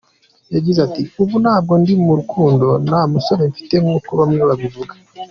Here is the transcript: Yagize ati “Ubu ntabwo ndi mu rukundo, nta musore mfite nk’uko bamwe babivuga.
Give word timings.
Yagize 0.55 0.79
ati 0.87 1.03
“Ubu 1.21 1.35
ntabwo 1.43 1.73
ndi 1.81 1.93
mu 2.05 2.13
rukundo, 2.19 2.67
nta 2.87 3.01
musore 3.13 3.41
mfite 3.51 3.75
nk’uko 3.83 4.09
bamwe 4.19 4.41
babivuga. 4.49 4.93